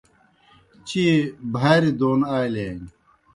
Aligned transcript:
چیئے 0.87 1.15
بھاریْ 1.53 1.91
دون 1.99 2.19
آلِیانیْ۔ 2.37 2.89